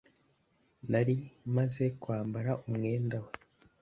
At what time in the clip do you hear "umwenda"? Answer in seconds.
2.67-3.17